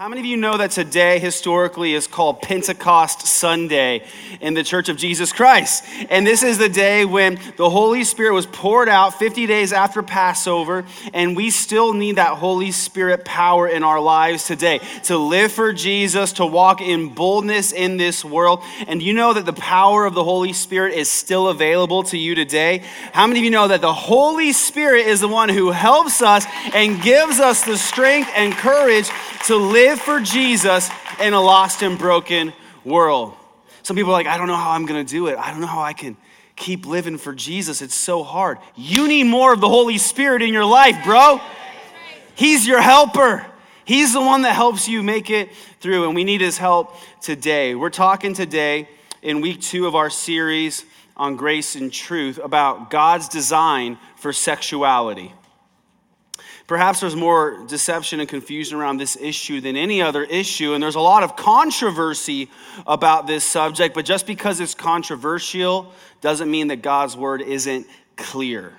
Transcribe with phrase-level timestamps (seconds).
[0.00, 4.02] How many of you know that today historically is called Pentecost Sunday
[4.40, 5.84] in the Church of Jesus Christ?
[6.08, 10.02] And this is the day when the Holy Spirit was poured out 50 days after
[10.02, 15.52] Passover, and we still need that Holy Spirit power in our lives today to live
[15.52, 18.62] for Jesus, to walk in boldness in this world.
[18.86, 22.34] And you know that the power of the Holy Spirit is still available to you
[22.34, 22.84] today?
[23.12, 26.46] How many of you know that the Holy Spirit is the one who helps us
[26.72, 29.10] and gives us the strength and courage
[29.44, 29.89] to live?
[29.90, 30.88] Live for Jesus
[31.20, 32.52] in a lost and broken
[32.84, 33.34] world.
[33.82, 35.36] Some people are like, I don't know how I'm going to do it.
[35.36, 36.16] I don't know how I can
[36.54, 37.82] keep living for Jesus.
[37.82, 38.58] It's so hard.
[38.76, 41.40] You need more of the Holy Spirit in your life, bro.
[42.36, 43.44] He's your helper.
[43.84, 45.48] He's the one that helps you make it
[45.80, 47.74] through, and we need his help today.
[47.74, 48.88] We're talking today
[49.22, 50.84] in week two of our series
[51.16, 55.34] on grace and truth about God's design for sexuality.
[56.70, 60.94] Perhaps there's more deception and confusion around this issue than any other issue, and there's
[60.94, 62.48] a lot of controversy
[62.86, 68.72] about this subject, but just because it's controversial doesn't mean that God's word isn't clear.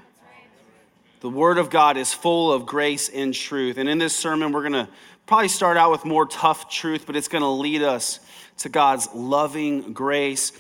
[1.20, 3.78] The word of God is full of grace and truth.
[3.78, 4.88] And in this sermon, we're going to
[5.26, 8.22] probably start out with more tough truth, but it's going to lead us
[8.60, 10.54] to God's loving grace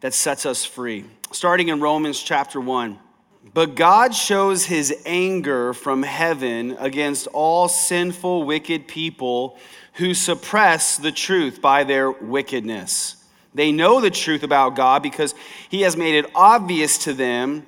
[0.00, 1.04] that sets us free.
[1.32, 2.98] Starting in Romans chapter 1.
[3.58, 9.58] But God shows his anger from heaven against all sinful, wicked people
[9.94, 13.16] who suppress the truth by their wickedness.
[13.52, 15.34] They know the truth about God because
[15.68, 17.66] he has made it obvious to them,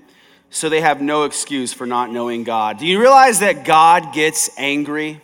[0.48, 2.78] so they have no excuse for not knowing God.
[2.78, 5.20] Do you realize that God gets angry?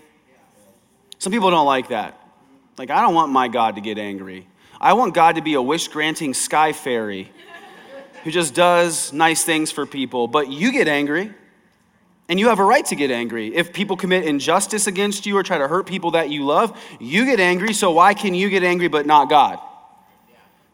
[1.21, 2.21] Some people don't like that.
[2.77, 4.49] Like, I don't want my God to get angry.
[4.81, 7.31] I want God to be a wish granting sky fairy
[8.27, 11.33] who just does nice things for people, but you get angry.
[12.29, 13.55] And you have a right to get angry.
[13.55, 17.25] If people commit injustice against you or try to hurt people that you love, you
[17.25, 17.73] get angry.
[17.73, 19.61] So why can you get angry but not God?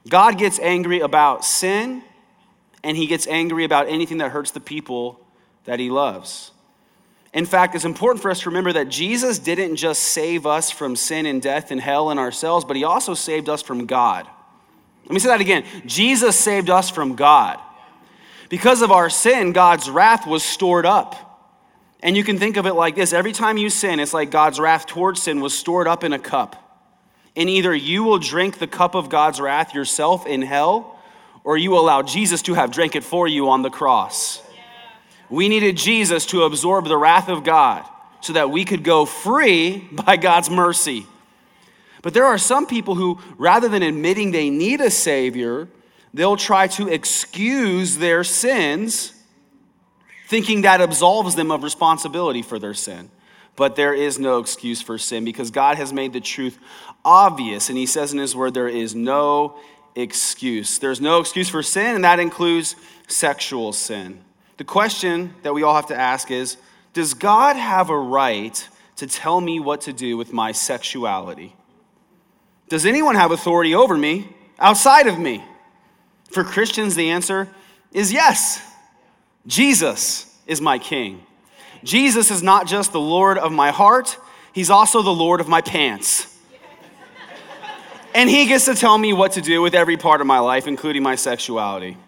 [0.09, 2.03] God gets angry about sin,
[2.83, 5.21] and he gets angry about anything that hurts the people
[5.65, 6.53] that he loves.
[7.35, 10.97] In fact, it's important for us to remember that Jesus didn't just save us from
[10.97, 14.27] sin and death and hell and ourselves, but he also saved us from God.
[15.13, 15.65] Let me say that again.
[15.85, 17.61] Jesus saved us from God.
[18.49, 21.51] Because of our sin, God's wrath was stored up.
[22.03, 24.59] And you can think of it like this every time you sin, it's like God's
[24.59, 26.57] wrath towards sin was stored up in a cup.
[27.37, 30.99] And either you will drink the cup of God's wrath yourself in hell,
[31.45, 34.41] or you allow Jesus to have drank it for you on the cross.
[35.29, 37.87] We needed Jesus to absorb the wrath of God
[38.23, 41.07] so that we could go free by God's mercy.
[42.03, 45.69] But there are some people who, rather than admitting they need a Savior,
[46.13, 49.15] they'll try to excuse their sins,
[50.27, 53.11] thinking that absolves them of responsibility for their sin.
[53.55, 56.59] But there is no excuse for sin because God has made the truth
[57.05, 57.69] obvious.
[57.69, 59.57] And He says in His Word, there is no
[59.95, 60.79] excuse.
[60.79, 62.75] There's no excuse for sin, and that includes
[63.07, 64.25] sexual sin.
[64.57, 66.57] The question that we all have to ask is
[66.95, 71.55] Does God have a right to tell me what to do with my sexuality?
[72.73, 74.27] Does anyone have authority over me
[74.59, 75.45] outside of me?
[76.31, 77.47] For Christians, the answer
[77.93, 78.63] is yes.
[79.47, 81.23] Jesus is my king.
[81.85, 84.17] Jesus is not just the Lord of my heart,
[84.55, 86.35] he's also the Lord of my pants.
[88.15, 90.67] And he gets to tell me what to do with every part of my life,
[90.67, 91.99] including my sexuality.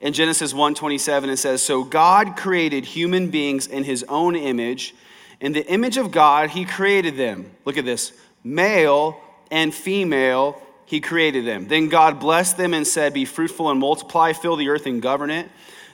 [0.00, 4.94] In Genesis 1:27 it says, "So God created human beings in his own image,
[5.42, 8.12] in the image of God he created them." Look at this.
[8.42, 9.20] Male
[9.54, 11.68] and female, he created them.
[11.68, 15.30] Then God blessed them and said, Be fruitful and multiply, fill the earth and govern
[15.30, 15.48] it.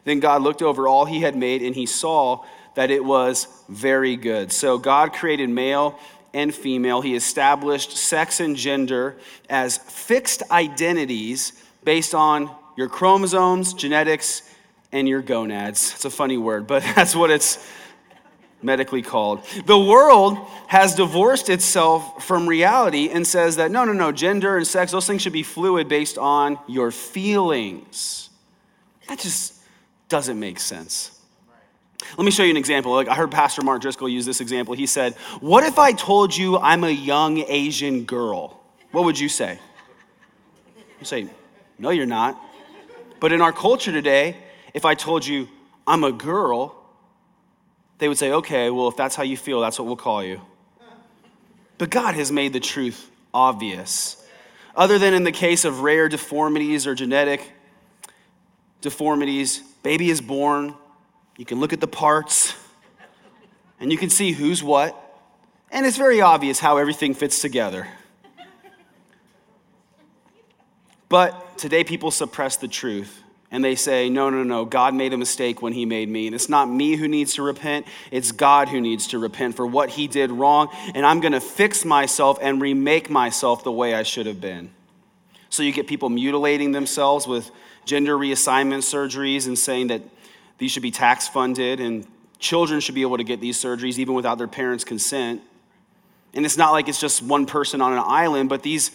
[0.05, 2.43] Then God looked over all he had made, and he saw
[2.75, 4.51] that it was very good.
[4.51, 5.99] So God created male
[6.33, 7.03] and female.
[7.03, 9.19] He established sex and gender
[9.51, 11.53] as fixed identities
[11.85, 14.43] based on your chromosomes, genetics,
[14.91, 15.93] and your gonads.
[15.97, 17.59] It's a funny word, but that's what it's
[18.63, 19.45] medically called.
[19.67, 24.67] The world has divorced itself from reality and says that no, no, no, gender and
[24.67, 28.31] sex, those things should be fluid based on your feelings.
[29.09, 29.55] That just
[30.09, 31.19] doesn't make sense.
[32.17, 32.93] Let me show you an example.
[32.93, 34.75] Like I heard Pastor Mark Driscoll use this example.
[34.75, 38.61] He said, What if I told you I'm a young Asian girl?
[38.91, 39.59] What would you say?
[40.99, 41.29] You say,
[41.79, 42.41] No, you're not.
[43.21, 44.37] But in our culture today,
[44.75, 45.49] if I told you
[45.87, 46.80] I'm a girl,
[48.01, 50.41] they would say, okay, well, if that's how you feel, that's what we'll call you.
[51.79, 54.17] But God has made the truth obvious.
[54.75, 57.53] Other than in the case of rare deformities or genetic
[58.81, 60.75] deformities, baby is born,
[61.37, 62.55] you can look at the parts,
[63.79, 64.97] and you can see who's what.
[65.71, 67.87] And it's very obvious how everything fits together.
[71.09, 75.17] But today people suppress the truth and they say, no, no, no, God made a
[75.17, 76.27] mistake when he made me.
[76.27, 79.67] And it's not me who needs to repent, it's God who needs to repent for
[79.67, 80.69] what he did wrong.
[80.95, 84.71] And I'm going to fix myself and remake myself the way I should have been.
[85.49, 87.51] So you get people mutilating themselves with
[87.85, 90.03] gender reassignment surgeries and saying that
[90.59, 92.07] these should be tax funded and
[92.39, 95.43] children should be able to get these surgeries even without their parents' consent.
[96.35, 98.93] And it's not like it's just one person on an island, but these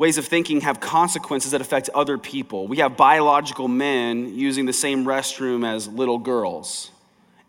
[0.00, 2.66] ways of thinking have consequences that affect other people.
[2.66, 6.90] We have biological men using the same restroom as little girls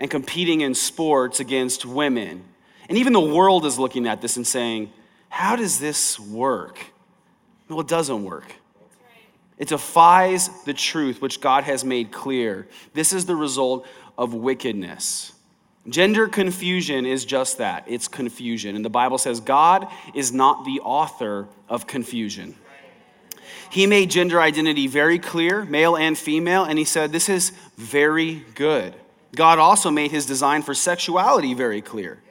[0.02, 2.44] and competing in sports against women.
[2.90, 4.92] And even the world is looking at this and saying,
[5.30, 6.78] How does this work?
[7.70, 8.54] Well, it doesn't work.
[9.58, 12.68] It defies the truth which God has made clear.
[12.94, 13.88] This is the result
[14.18, 15.32] of wickedness.
[15.90, 18.76] Gender confusion is just that it's confusion.
[18.76, 22.56] And the Bible says God is not the author of confusion.
[23.72, 28.46] He made gender identity very clear, male and female, and he said, This is very
[28.54, 28.94] good.
[29.36, 32.22] God also made his design for sexuality very clear.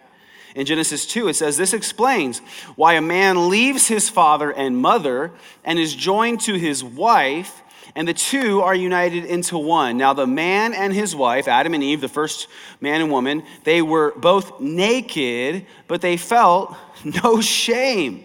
[0.55, 2.41] In Genesis 2, it says, This explains
[2.77, 5.33] why a man leaves his father and mother
[5.65, 7.63] and is joined to his wife
[7.95, 9.97] and the two are united into one.
[9.97, 12.49] Now, the man and his wife, Adam and Eve, the first
[12.81, 16.77] man and woman, they were both naked, but they felt
[17.25, 18.25] no shame.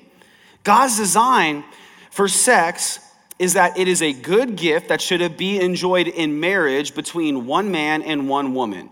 [0.64, 1.64] God's design
[2.12, 3.00] for sex
[3.38, 7.72] is that it is a good gift that should be enjoyed in marriage between one
[7.72, 8.90] man and one woman.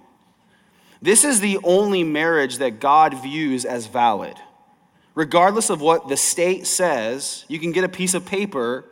[1.01, 4.35] This is the only marriage that God views as valid.
[5.15, 8.85] Regardless of what the state says, you can get a piece of paper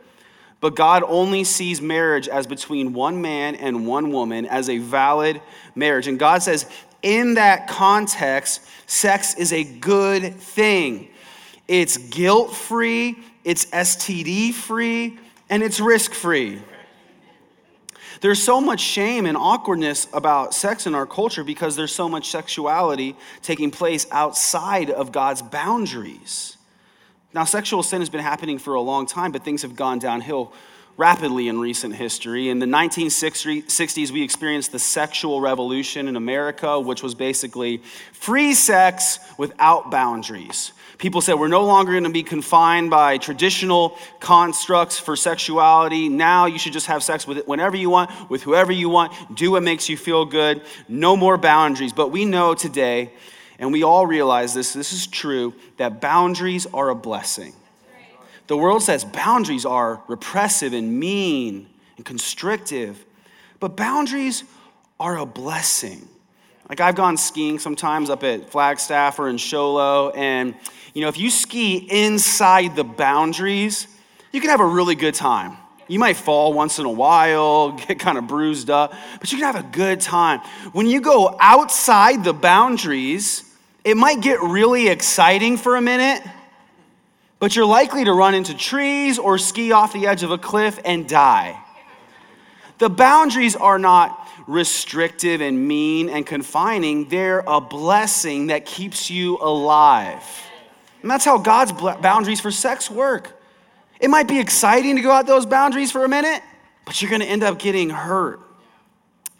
[0.62, 5.42] but God only sees marriage as between one man and one woman as a valid
[5.74, 6.06] marriage.
[6.06, 6.66] And God says,
[7.02, 11.08] in that context, sex is a good thing.
[11.66, 15.18] It's guilt free, it's STD free,
[15.50, 16.62] and it's risk free.
[18.20, 22.30] There's so much shame and awkwardness about sex in our culture because there's so much
[22.30, 26.56] sexuality taking place outside of God's boundaries.
[27.34, 30.52] Now, sexual sin has been happening for a long time, but things have gone downhill
[30.98, 32.50] rapidly in recent history.
[32.50, 37.78] In the 1960s, we experienced the sexual revolution in America, which was basically
[38.12, 40.72] free sex without boundaries.
[40.98, 46.10] People said we're no longer going to be confined by traditional constructs for sexuality.
[46.10, 49.34] Now you should just have sex with it whenever you want, with whoever you want,
[49.34, 50.60] do what makes you feel good.
[50.88, 51.94] No more boundaries.
[51.94, 53.10] But we know today
[53.62, 57.52] and we all realize this, this is true, that boundaries are a blessing.
[58.48, 63.04] The world says boundaries are repressive and mean and constrictive,
[63.60, 64.42] but boundaries
[64.98, 66.08] are a blessing.
[66.68, 70.56] Like I've gone skiing sometimes up at Flagstaff or in Show Low, and
[70.92, 73.86] you know, if you ski inside the boundaries,
[74.32, 75.56] you can have a really good time.
[75.86, 79.46] You might fall once in a while, get kind of bruised up, but you can
[79.46, 80.40] have a good time.
[80.72, 83.50] When you go outside the boundaries,
[83.84, 86.22] it might get really exciting for a minute,
[87.38, 90.78] but you're likely to run into trees or ski off the edge of a cliff
[90.84, 91.58] and die.
[92.78, 99.38] The boundaries are not restrictive and mean and confining, they're a blessing that keeps you
[99.38, 100.22] alive.
[101.00, 103.40] And that's how God's boundaries for sex work.
[104.00, 106.42] It might be exciting to go out those boundaries for a minute,
[106.84, 108.40] but you're going to end up getting hurt.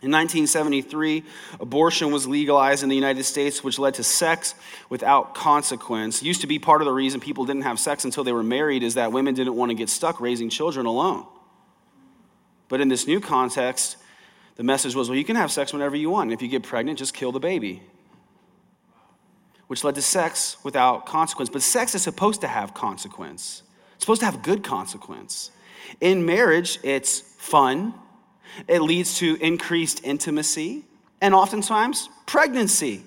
[0.03, 1.23] In 1973,
[1.61, 4.57] abortion was legalized in the United States, which led to sex
[4.89, 6.25] without consequence.
[6.25, 8.83] Used to be part of the reason people didn't have sex until they were married,
[8.83, 11.25] is that women didn't want to get stuck raising children alone.
[12.69, 13.97] But in this new context,
[14.57, 16.31] the message was well, you can have sex whenever you want.
[16.31, 17.81] And if you get pregnant, just kill the baby.
[19.69, 21.49] Which led to sex without consequence.
[21.49, 23.63] But sex is supposed to have consequence,
[23.95, 25.53] it's supposed to have good consequence.
[26.01, 27.95] In marriage, it's fun
[28.69, 30.85] it leads to increased intimacy
[31.21, 33.05] and oftentimes pregnancy.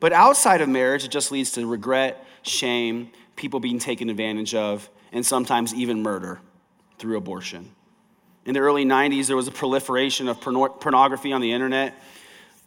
[0.00, 4.88] But outside of marriage, it just leads to regret, shame, people being taken advantage of,
[5.12, 6.40] and sometimes even murder
[6.98, 7.70] through abortion.
[8.44, 11.94] In the early 90s, there was a proliferation of pornography on the internet.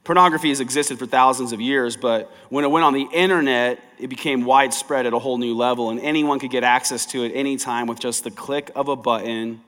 [0.04, 4.08] Pornography has existed for thousands of years, but when it went on the internet, it
[4.08, 7.86] became widespread at a whole new level, and anyone could get access to it anytime
[7.86, 9.62] with just the click of a button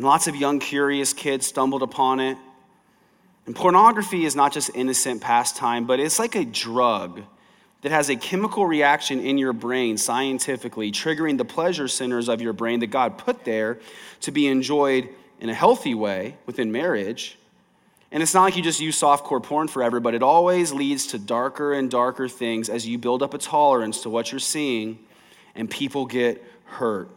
[0.00, 2.38] and lots of young, curious kids stumbled upon it.
[3.44, 7.20] And pornography is not just innocent pastime, but it's like a drug
[7.82, 12.54] that has a chemical reaction in your brain scientifically, triggering the pleasure centers of your
[12.54, 13.78] brain that God put there
[14.22, 17.36] to be enjoyed in a healthy way within marriage.
[18.10, 21.18] And it's not like you just use softcore porn forever, but it always leads to
[21.18, 24.98] darker and darker things as you build up a tolerance to what you're seeing
[25.54, 27.10] and people get hurt.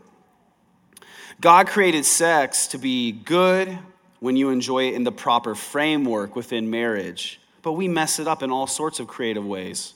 [1.41, 3.77] God created sex to be good
[4.19, 8.41] when you enjoy it in the proper framework within marriage, but we mess it up
[8.41, 9.93] in all sorts of creative ways.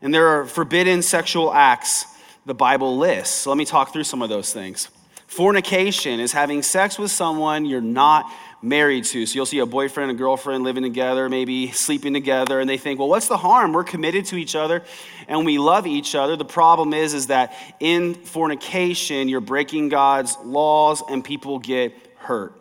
[0.00, 2.06] And there are forbidden sexual acts
[2.44, 3.34] the Bible lists.
[3.34, 4.88] So let me talk through some of those things.
[5.26, 8.30] Fornication is having sex with someone you're not
[8.62, 9.26] married to.
[9.26, 13.00] So you'll see a boyfriend and girlfriend living together, maybe sleeping together, and they think,
[13.00, 13.72] well, what's the harm?
[13.72, 14.84] We're committed to each other
[15.26, 16.36] and we love each other.
[16.36, 22.54] The problem is, is that in fornication, you're breaking God's laws and people get hurt.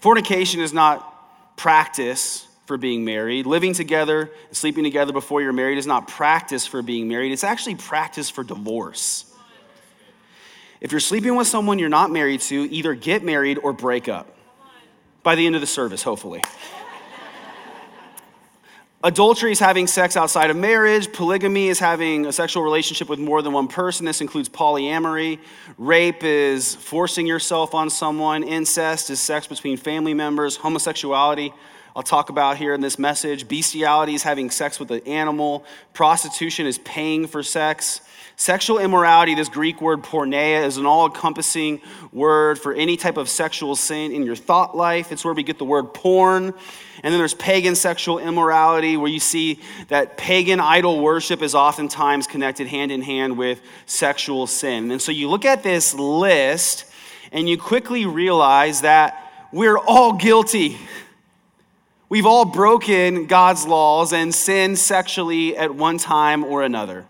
[0.00, 3.46] Fornication is not practice for being married.
[3.46, 7.32] Living together, sleeping together before you're married is not practice for being married.
[7.32, 9.32] It's actually practice for divorce.
[10.80, 14.36] If you're sleeping with someone you're not married to, either get married or break up
[15.22, 16.42] by the end of the service, hopefully.
[19.02, 21.12] Adultery is having sex outside of marriage.
[21.12, 24.04] Polygamy is having a sexual relationship with more than one person.
[24.04, 25.38] This includes polyamory.
[25.78, 28.42] Rape is forcing yourself on someone.
[28.42, 30.56] Incest is sex between family members.
[30.56, 31.52] Homosexuality,
[31.94, 33.46] I'll talk about here in this message.
[33.46, 35.64] Bestiality is having sex with an animal.
[35.92, 38.00] Prostitution is paying for sex.
[38.38, 41.80] Sexual immorality, this Greek word porneia, is an all encompassing
[42.12, 45.10] word for any type of sexual sin in your thought life.
[45.10, 46.52] It's where we get the word porn.
[47.02, 52.26] And then there's pagan sexual immorality, where you see that pagan idol worship is oftentimes
[52.26, 54.90] connected hand in hand with sexual sin.
[54.90, 56.84] And so you look at this list
[57.32, 60.76] and you quickly realize that we're all guilty.
[62.10, 67.06] We've all broken God's laws and sinned sexually at one time or another.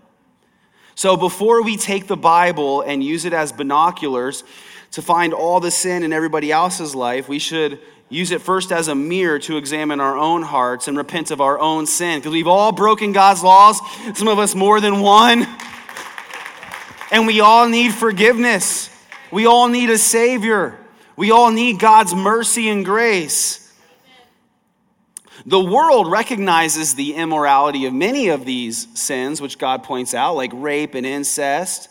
[0.97, 4.45] So before we take the Bible and use it as binoculars
[4.93, 8.88] to find all the sin in everybody else's life, we should use it first as
[8.88, 12.19] a mirror to examine our own hearts and repent of our own sin.
[12.19, 13.79] Because we've all broken God's laws,
[14.15, 15.47] some of us more than one.
[17.11, 18.88] And we all need forgiveness.
[19.31, 20.79] We all need a Savior.
[21.15, 23.65] We all need God's mercy and grace.
[25.45, 30.50] The world recognizes the immorality of many of these sins, which God points out, like
[30.55, 31.90] rape and incest.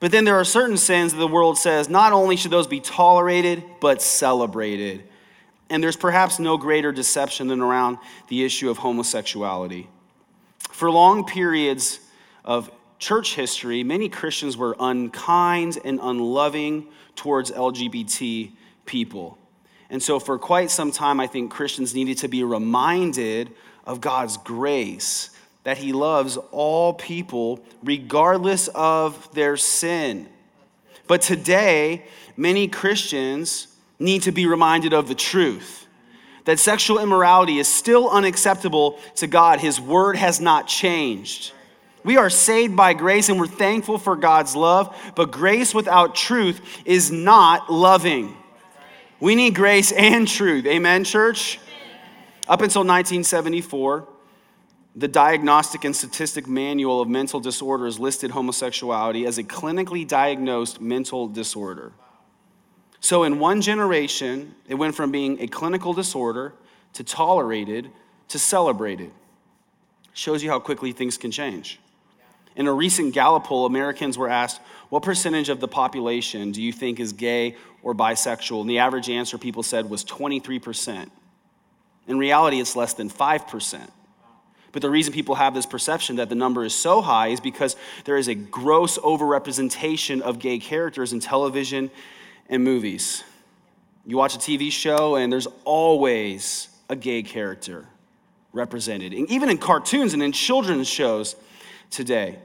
[0.00, 2.80] But then there are certain sins that the world says not only should those be
[2.80, 5.04] tolerated, but celebrated.
[5.70, 9.88] And there's perhaps no greater deception than around the issue of homosexuality.
[10.70, 12.00] For long periods
[12.44, 18.52] of church history, many Christians were unkind and unloving towards LGBT
[18.84, 19.38] people.
[19.90, 23.52] And so, for quite some time, I think Christians needed to be reminded
[23.84, 25.30] of God's grace,
[25.64, 30.28] that He loves all people regardless of their sin.
[31.06, 32.04] But today,
[32.36, 35.86] many Christians need to be reminded of the truth
[36.46, 39.60] that sexual immorality is still unacceptable to God.
[39.60, 41.52] His word has not changed.
[42.04, 46.60] We are saved by grace and we're thankful for God's love, but grace without truth
[46.84, 48.36] is not loving.
[49.18, 50.66] We need grace and truth.
[50.66, 51.58] Amen, church?
[52.48, 54.06] Up until 1974,
[54.94, 61.28] the Diagnostic and Statistic Manual of Mental Disorders listed homosexuality as a clinically diagnosed mental
[61.28, 61.92] disorder.
[63.00, 66.52] So, in one generation, it went from being a clinical disorder
[66.92, 67.90] to tolerated
[68.28, 69.12] to celebrated.
[70.12, 71.80] Shows you how quickly things can change.
[72.56, 76.72] In a recent Gallup poll, Americans were asked, What percentage of the population do you
[76.72, 78.62] think is gay or bisexual?
[78.62, 81.10] And the average answer people said was 23%.
[82.08, 83.90] In reality, it's less than 5%.
[84.72, 87.76] But the reason people have this perception that the number is so high is because
[88.04, 91.90] there is a gross overrepresentation of gay characters in television
[92.48, 93.22] and movies.
[94.06, 97.86] You watch a TV show, and there's always a gay character
[98.52, 101.36] represented, and even in cartoons and in children's shows
[101.90, 102.38] today.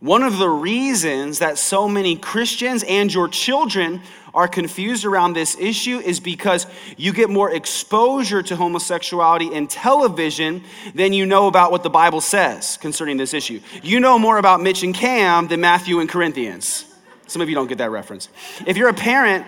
[0.00, 4.02] One of the reasons that so many Christians and your children
[4.34, 10.64] are confused around this issue is because you get more exposure to homosexuality in television
[10.94, 13.60] than you know about what the Bible says concerning this issue.
[13.82, 16.84] You know more about Mitch and Cam than Matthew and Corinthians.
[17.26, 18.28] Some of you don't get that reference.
[18.66, 19.46] If you're a parent,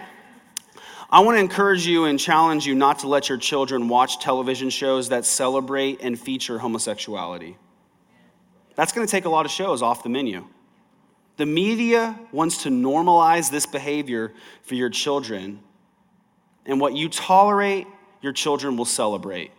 [1.11, 4.71] I want to encourage you and challenge you not to let your children watch television
[4.71, 7.57] shows that celebrate and feature homosexuality.
[8.75, 10.47] That's going to take a lot of shows off the menu.
[11.37, 15.61] The media wants to normalize this behavior for your children,
[16.65, 17.87] and what you tolerate,
[18.23, 19.51] your children will celebrate.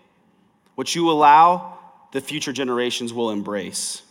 [0.76, 1.78] What you allow,
[2.12, 4.02] the future generations will embrace.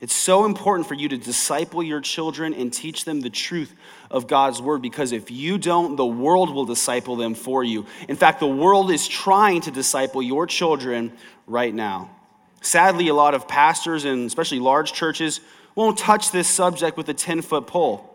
[0.00, 3.74] It's so important for you to disciple your children and teach them the truth
[4.10, 7.84] of God's word because if you don't, the world will disciple them for you.
[8.08, 11.12] In fact, the world is trying to disciple your children
[11.48, 12.10] right now.
[12.60, 15.40] Sadly, a lot of pastors and especially large churches
[15.74, 18.14] won't touch this subject with a 10 foot pole.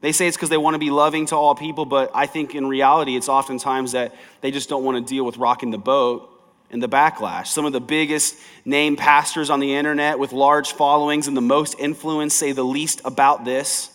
[0.00, 2.54] They say it's because they want to be loving to all people, but I think
[2.54, 6.30] in reality, it's oftentimes that they just don't want to deal with rocking the boat
[6.70, 7.46] and the backlash.
[7.46, 11.78] Some of the biggest name pastors on the internet with large followings and the most
[11.78, 13.90] influence say the least about this.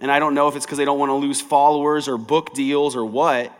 [0.00, 2.54] And I don't know if it's because they don't want to lose followers or book
[2.54, 3.56] deals or what,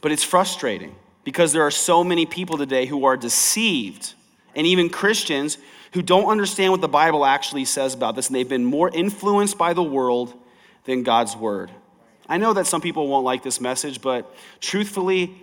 [0.00, 4.14] but it's frustrating because there are so many people today who are deceived,
[4.54, 5.58] and even Christians
[5.92, 9.58] who don't understand what the Bible actually says about this, and they've been more influenced
[9.58, 10.34] by the world
[10.84, 11.70] than God's word.
[12.28, 15.34] I know that some people won't like this message, but truthfully,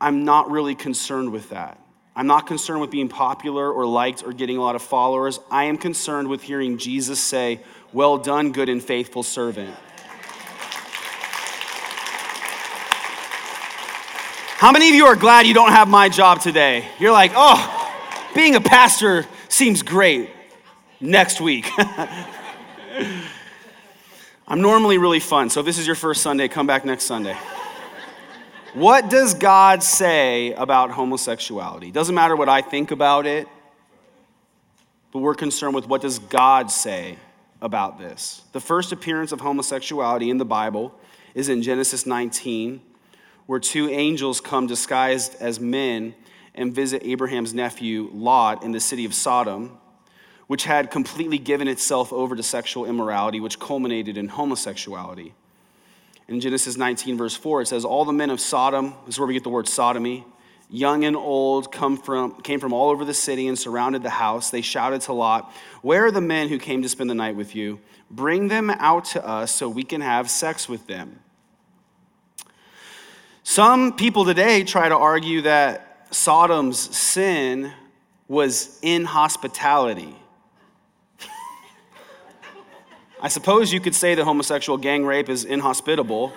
[0.00, 1.78] I'm not really concerned with that.
[2.14, 5.40] I'm not concerned with being popular or liked or getting a lot of followers.
[5.50, 7.60] I am concerned with hearing Jesus say,
[7.92, 9.74] Well done, good and faithful servant.
[14.60, 16.86] How many of you are glad you don't have my job today?
[16.98, 17.94] You're like, Oh,
[18.34, 20.28] being a pastor seems great.
[21.00, 21.66] Next week.
[24.46, 27.38] I'm normally really fun, so if this is your first Sunday, come back next Sunday.
[28.74, 31.90] What does God say about homosexuality?
[31.90, 33.48] Doesn't matter what I think about it,
[35.10, 37.16] but we're concerned with what does God say
[37.62, 38.42] about this.
[38.52, 40.94] The first appearance of homosexuality in the Bible
[41.34, 42.82] is in Genesis 19,
[43.46, 46.14] where two angels come disguised as men
[46.54, 49.78] and visit Abraham's nephew Lot in the city of Sodom,
[50.46, 55.34] which had completely given itself over to sexual immorality, which culminated in homosexuality.
[56.28, 59.26] In Genesis 19, verse 4, it says, All the men of Sodom, this is where
[59.26, 60.24] we get the word sodomy,
[60.68, 64.50] young and old, come from, came from all over the city and surrounded the house.
[64.50, 67.54] They shouted to Lot, Where are the men who came to spend the night with
[67.56, 67.80] you?
[68.10, 71.20] Bring them out to us so we can have sex with them.
[73.42, 77.72] Some people today try to argue that Sodom's sin
[78.28, 80.14] was inhospitality.
[83.22, 86.32] I suppose you could say that homosexual gang rape is inhospitable.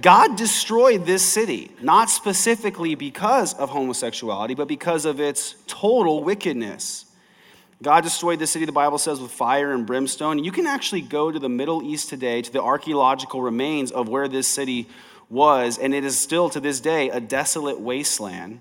[0.00, 7.06] God destroyed this city, not specifically because of homosexuality, but because of its total wickedness.
[7.82, 10.44] God destroyed the city, the Bible says, with fire and brimstone.
[10.44, 14.28] You can actually go to the Middle East today, to the archaeological remains of where
[14.28, 14.86] this city
[15.30, 18.60] was, and it is still to this day a desolate wasteland.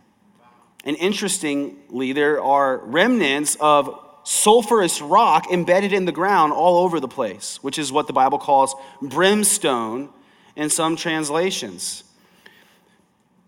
[0.85, 7.07] And interestingly, there are remnants of sulfurous rock embedded in the ground all over the
[7.07, 10.09] place, which is what the Bible calls brimstone
[10.55, 12.03] in some translations.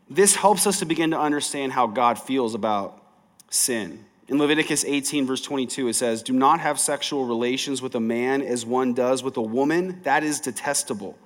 [0.10, 3.02] This helps us to begin to understand how God feels about
[3.50, 4.04] sin.
[4.32, 8.41] In Leviticus 18, verse 22, it says, Do not have sexual relations with a man
[8.41, 10.00] as one does with a woman.
[10.04, 11.17] That is detestable.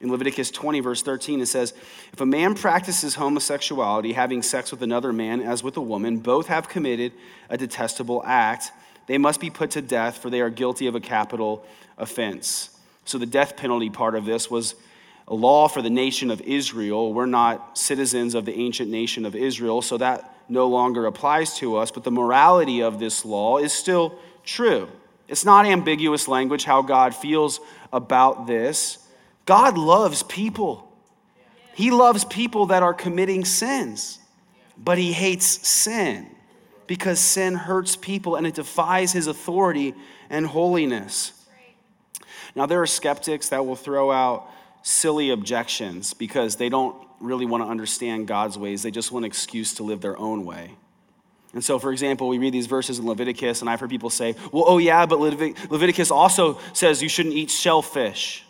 [0.00, 1.74] In Leviticus 20, verse 13, it says,
[2.12, 6.48] If a man practices homosexuality, having sex with another man as with a woman, both
[6.48, 7.12] have committed
[7.48, 8.72] a detestable act.
[9.06, 11.64] They must be put to death, for they are guilty of a capital
[11.98, 12.76] offense.
[13.04, 14.74] So, the death penalty part of this was
[15.30, 17.14] a law for the nation of Israel.
[17.14, 21.76] We're not citizens of the ancient nation of Israel, so that no longer applies to
[21.76, 24.88] us, but the morality of this law is still true.
[25.28, 27.60] It's not ambiguous language how God feels
[27.92, 28.98] about this.
[29.46, 30.92] God loves people.
[31.74, 34.18] He loves people that are committing sins,
[34.76, 36.26] but he hates sin
[36.88, 39.94] because sin hurts people and it defies his authority
[40.28, 41.32] and holiness.
[42.56, 44.50] Now, there are skeptics that will throw out
[44.82, 48.82] silly objections because they don't really want to understand God's ways.
[48.82, 50.72] They just want an excuse to live their own way.
[51.52, 54.36] And so, for example, we read these verses in Leviticus, and I've heard people say,
[54.52, 58.44] well, oh, yeah, but Leviticus also says you shouldn't eat shellfish.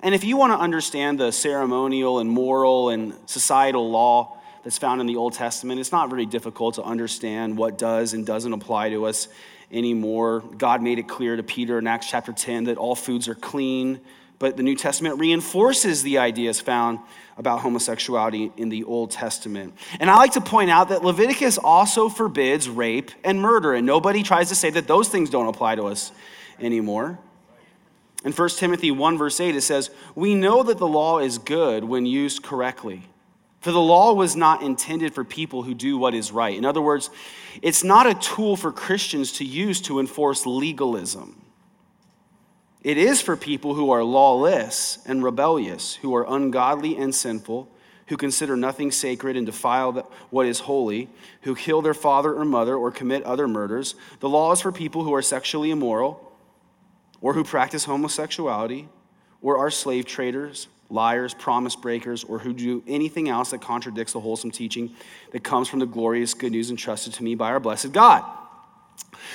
[0.00, 5.00] And if you want to understand the ceremonial and moral and societal law that's found
[5.00, 8.90] in the Old Testament, it's not very difficult to understand what does and doesn't apply
[8.90, 9.28] to us
[9.70, 10.40] anymore.
[10.40, 14.00] God made it clear to Peter in Acts chapter 10 that all foods are clean,
[14.42, 16.98] but the New Testament reinforces the ideas found
[17.36, 19.72] about homosexuality in the Old Testament.
[20.00, 24.24] And I like to point out that Leviticus also forbids rape and murder, and nobody
[24.24, 26.10] tries to say that those things don't apply to us
[26.58, 27.20] anymore.
[28.24, 31.84] In 1 Timothy 1, verse 8, it says, We know that the law is good
[31.84, 33.04] when used correctly.
[33.60, 36.58] For the law was not intended for people who do what is right.
[36.58, 37.10] In other words,
[37.62, 41.42] it's not a tool for Christians to use to enforce legalism.
[42.82, 47.68] It is for people who are lawless and rebellious, who are ungodly and sinful,
[48.08, 51.08] who consider nothing sacred and defile what is holy,
[51.42, 53.94] who kill their father or mother or commit other murders.
[54.18, 56.32] The law is for people who are sexually immoral,
[57.20, 58.88] or who practice homosexuality,
[59.40, 64.20] or are slave traders, liars, promise breakers, or who do anything else that contradicts the
[64.20, 64.90] wholesome teaching
[65.30, 68.24] that comes from the glorious good news entrusted to me by our blessed God.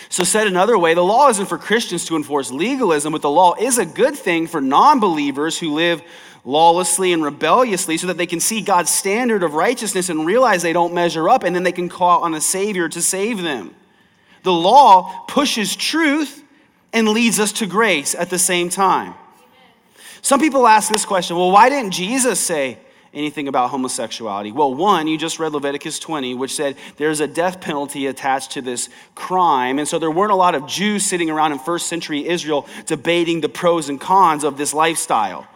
[0.09, 3.55] So, said another way, the law isn't for Christians to enforce legalism, but the law
[3.55, 6.01] is a good thing for non believers who live
[6.45, 10.71] lawlessly and rebelliously so that they can see God's standard of righteousness and realize they
[10.71, 13.75] don't measure up, and then they can call on a Savior to save them.
[14.43, 16.43] The law pushes truth
[16.93, 19.13] and leads us to grace at the same time.
[20.21, 22.77] Some people ask this question well, why didn't Jesus say
[23.17, 24.51] anything about homosexuality?
[24.51, 28.61] Well, one, you just read Leviticus 20, which said there's a death penalty attached to
[28.61, 29.79] this crime.
[29.79, 33.41] And so there weren't a lot of Jews sitting around in first century Israel debating
[33.41, 35.47] the pros and cons of this lifestyle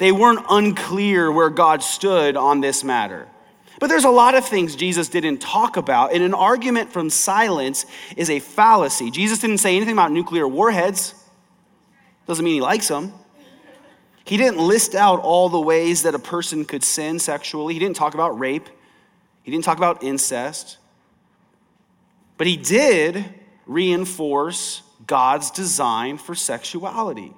[0.00, 3.28] they weren't unclear where God stood on this matter.
[3.78, 7.84] But there's a lot of things Jesus didn't talk about, and an argument from silence
[8.16, 9.10] is a fallacy.
[9.10, 11.14] Jesus didn't say anything about nuclear warheads.
[12.26, 13.12] Doesn't mean he likes them.
[14.30, 17.74] He didn't list out all the ways that a person could sin sexually.
[17.74, 18.68] He didn't talk about rape.
[19.42, 20.78] He didn't talk about incest.
[22.36, 23.24] But he did
[23.66, 27.34] reinforce God's design for sexuality.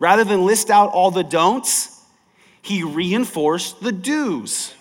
[0.00, 2.04] Rather than list out all the don'ts,
[2.60, 4.74] he reinforced the do's.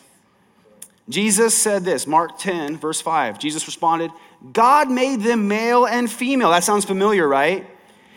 [1.10, 3.38] Jesus said this, Mark 10, verse 5.
[3.38, 4.10] Jesus responded,
[4.52, 6.50] God made them male and female.
[6.50, 7.68] That sounds familiar, right?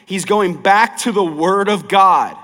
[0.06, 2.38] He's going back to the Word of God.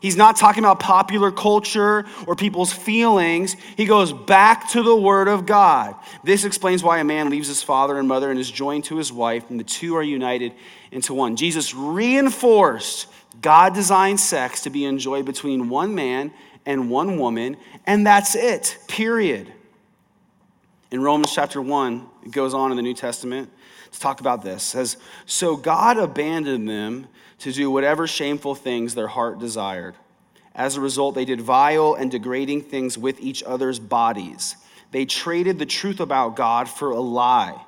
[0.00, 3.54] He's not talking about popular culture or people's feelings.
[3.76, 5.94] He goes back to the Word of God.
[6.24, 9.12] This explains why a man leaves his father and mother and is joined to his
[9.12, 10.54] wife, and the two are united
[10.90, 11.36] into one.
[11.36, 13.08] Jesus reinforced
[13.42, 16.32] God designed sex to be enjoyed between one man
[16.66, 19.52] and one woman, and that's it, period.
[20.90, 23.50] In Romans chapter 1, it goes on in the New Testament
[23.92, 24.62] to talk about this.
[24.62, 27.06] It says, So God abandoned them
[27.40, 29.94] to do whatever shameful things their heart desired.
[30.54, 34.56] As a result, they did vile and degrading things with each other's bodies.
[34.90, 37.60] They traded the truth about God for a lie.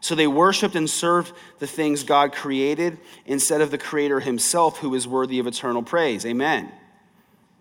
[0.00, 4.94] So they worshiped and served the things God created instead of the Creator Himself, who
[4.94, 6.24] is worthy of eternal praise.
[6.26, 6.70] Amen.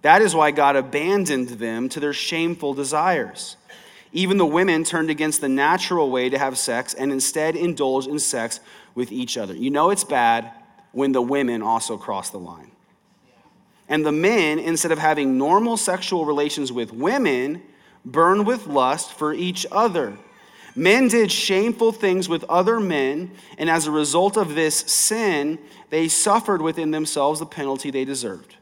[0.01, 3.57] That is why God abandoned them to their shameful desires.
[4.11, 8.19] Even the women turned against the natural way to have sex and instead indulged in
[8.19, 8.59] sex
[8.93, 9.55] with each other.
[9.55, 10.51] You know it's bad
[10.95, 12.71] when the women also cross the line.
[13.89, 17.61] And the men, instead of having normal sexual relations with women,
[18.05, 20.17] burn with lust for each other.
[20.73, 26.07] Men did shameful things with other men, and as a result of this sin, they
[26.07, 28.55] suffered within themselves the penalty they deserved.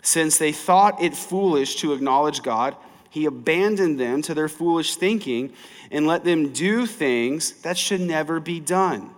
[0.00, 2.76] Since they thought it foolish to acknowledge God,
[3.10, 5.52] he abandoned them to their foolish thinking
[5.90, 9.13] and let them do things that should never be done.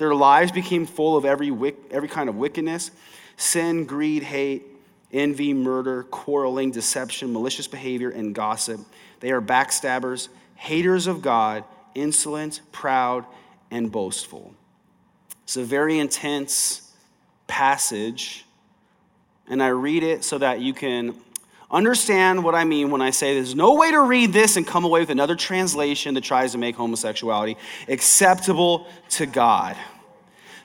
[0.00, 1.50] Their lives became full of every,
[1.90, 2.90] every kind of wickedness
[3.36, 4.64] sin, greed, hate,
[5.12, 8.80] envy, murder, quarreling, deception, malicious behavior, and gossip.
[9.20, 13.24] They are backstabbers, haters of God, insolent, proud,
[13.70, 14.52] and boastful.
[15.44, 16.92] It's a very intense
[17.46, 18.44] passage
[19.50, 21.14] and I read it so that you can
[21.70, 24.84] understand what I mean when I say there's no way to read this and come
[24.84, 27.56] away with another translation that tries to make homosexuality
[27.88, 29.76] acceptable to God.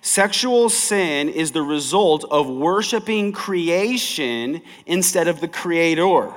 [0.06, 6.32] Sexual sin is the result of worshiping creation instead of the creator.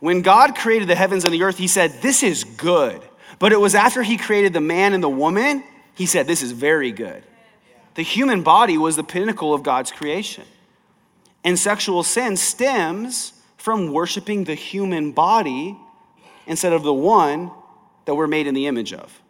[0.00, 3.00] When God created the heavens and the earth, he said, This is good.
[3.38, 6.52] But it was after he created the man and the woman, he said, This is
[6.52, 7.22] very good.
[7.94, 10.44] The human body was the pinnacle of God's creation.
[11.42, 15.74] And sexual sin stems from worshiping the human body
[16.46, 17.50] instead of the one
[18.04, 19.22] that we're made in the image of.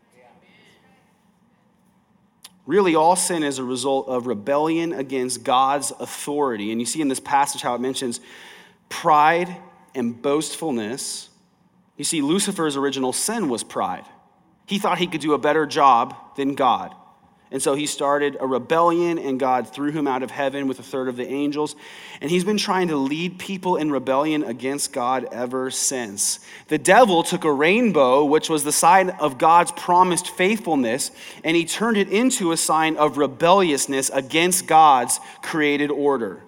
[2.66, 6.72] Really, all sin is a result of rebellion against God's authority.
[6.72, 8.20] And you see in this passage how it mentions
[8.88, 9.56] pride
[9.94, 11.30] and boastfulness.
[11.96, 14.04] You see, Lucifer's original sin was pride.
[14.66, 16.94] He thought he could do a better job than God.
[17.52, 20.84] And so he started a rebellion, and God threw him out of heaven with a
[20.84, 21.74] third of the angels.
[22.20, 26.38] And he's been trying to lead people in rebellion against God ever since.
[26.68, 31.10] The devil took a rainbow, which was the sign of God's promised faithfulness,
[31.42, 36.44] and he turned it into a sign of rebelliousness against God's created order.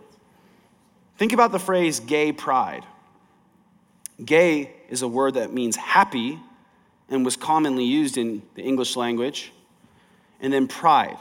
[1.19, 2.85] Think about the phrase gay pride.
[4.25, 6.39] Gay is a word that means happy
[7.09, 9.53] and was commonly used in the English language
[10.43, 11.17] and then pride.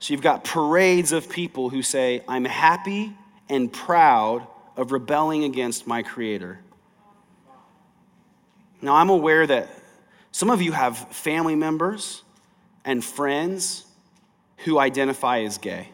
[0.00, 3.16] So you've got parades of people who say, I'm happy
[3.48, 6.58] and proud of rebelling against my Creator.
[8.82, 9.70] Now, I'm aware that
[10.30, 12.22] some of you have family members
[12.84, 13.86] and friends
[14.58, 15.88] who identify as gay,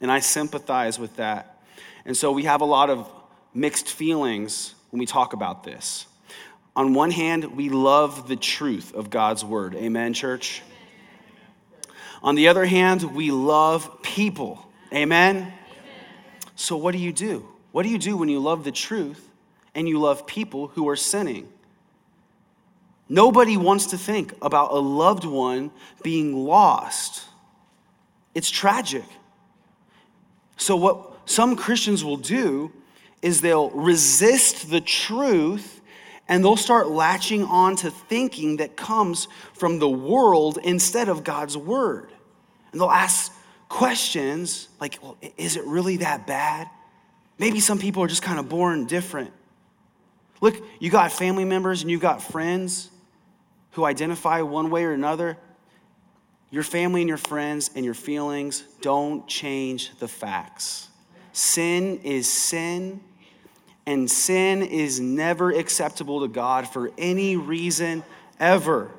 [0.00, 1.62] and I sympathize with that.
[2.04, 3.08] And so we have a lot of
[3.54, 6.06] mixed feelings when we talk about this.
[6.74, 9.74] On one hand, we love the truth of God's word.
[9.76, 10.62] Amen, church?
[12.26, 14.68] On the other hand, we love people.
[14.92, 15.36] Amen?
[15.36, 15.52] Amen?
[16.56, 17.46] So, what do you do?
[17.70, 19.30] What do you do when you love the truth
[19.76, 21.48] and you love people who are sinning?
[23.08, 25.70] Nobody wants to think about a loved one
[26.02, 27.22] being lost.
[28.34, 29.04] It's tragic.
[30.56, 32.72] So, what some Christians will do
[33.22, 35.80] is they'll resist the truth
[36.26, 41.56] and they'll start latching on to thinking that comes from the world instead of God's
[41.56, 42.10] word.
[42.76, 43.32] And they'll ask
[43.70, 46.68] questions like, well, is it really that bad?
[47.38, 49.32] Maybe some people are just kind of born different.
[50.42, 52.90] Look, you got family members and you got friends
[53.70, 55.38] who identify one way or another.
[56.50, 60.90] Your family and your friends and your feelings don't change the facts.
[61.32, 63.00] Sin is sin,
[63.86, 68.04] and sin is never acceptable to God for any reason
[68.38, 68.90] ever.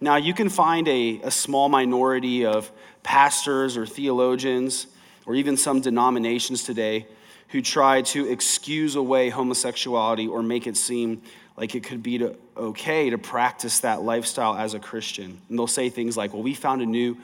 [0.00, 4.86] Now, you can find a, a small minority of pastors or theologians,
[5.26, 7.06] or even some denominations today,
[7.48, 11.22] who try to excuse away homosexuality or make it seem
[11.56, 15.38] like it could be to, okay to practice that lifestyle as a Christian.
[15.48, 17.18] And they'll say things like, well, we found a new,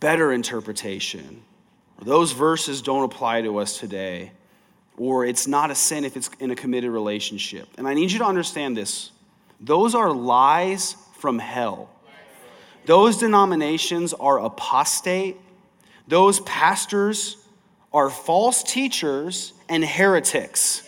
[0.00, 1.42] better interpretation.
[2.00, 4.32] Those verses don't apply to us today
[5.00, 7.66] or it's not a sin if it's in a committed relationship.
[7.78, 9.10] And I need you to understand this
[9.58, 11.88] those are lies from hell.
[12.90, 15.36] Those denominations are apostate,
[16.08, 17.36] those pastors
[17.92, 20.82] are false teachers and heretics.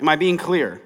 [0.00, 0.82] Am I being clear?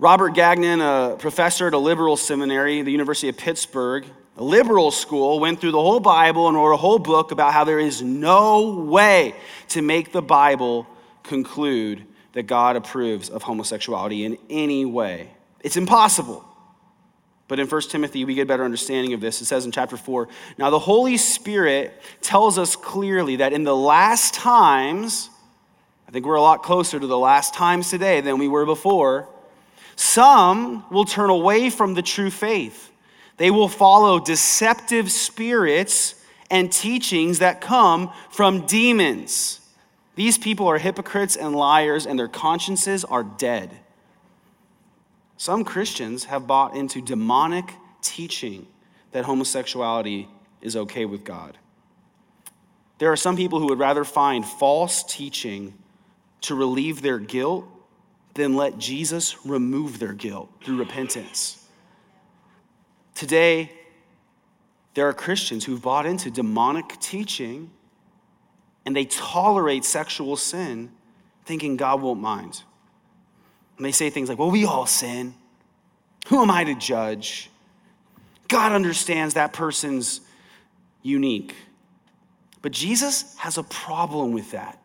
[0.00, 4.04] Robert Gagnon, a professor at a liberal seminary, the University of Pittsburgh,
[4.36, 7.62] a liberal school, went through the whole Bible and wrote a whole book about how
[7.62, 9.36] there is no way
[9.68, 10.88] to make the Bible
[11.22, 15.30] conclude that God approves of homosexuality in any way.
[15.60, 16.44] It's impossible.
[17.46, 19.40] But in 1 Timothy, we get a better understanding of this.
[19.42, 20.28] It says in chapter 4
[20.58, 25.28] Now the Holy Spirit tells us clearly that in the last times,
[26.08, 29.28] I think we're a lot closer to the last times today than we were before,
[29.96, 32.90] some will turn away from the true faith.
[33.36, 36.14] They will follow deceptive spirits
[36.50, 39.60] and teachings that come from demons.
[40.14, 43.70] These people are hypocrites and liars, and their consciences are dead.
[45.36, 48.66] Some Christians have bought into demonic teaching
[49.12, 50.28] that homosexuality
[50.60, 51.58] is okay with God.
[52.98, 55.74] There are some people who would rather find false teaching
[56.42, 57.66] to relieve their guilt
[58.34, 61.64] than let Jesus remove their guilt through repentance.
[63.14, 63.70] Today,
[64.94, 67.70] there are Christians who've bought into demonic teaching
[68.86, 70.90] and they tolerate sexual sin
[71.44, 72.62] thinking God won't mind.
[73.76, 75.34] And they say things like, well, we all sin.
[76.28, 77.50] Who am I to judge?
[78.48, 80.20] God understands that person's
[81.02, 81.54] unique.
[82.62, 84.80] But Jesus has a problem with that.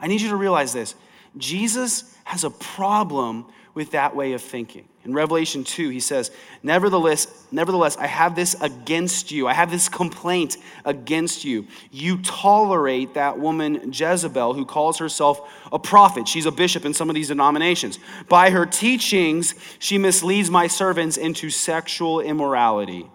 [0.00, 0.94] I need you to realize this
[1.36, 4.86] Jesus has a problem with that way of thinking.
[5.04, 6.30] In Revelation 2, he says,
[6.62, 9.46] Nevertheless, nevertheless, I have this against you.
[9.46, 11.66] I have this complaint against you.
[11.90, 15.40] You tolerate that woman Jezebel who calls herself
[15.72, 16.28] a prophet.
[16.28, 17.98] She's a bishop in some of these denominations.
[18.28, 23.06] By her teachings, she misleads my servants into sexual immorality.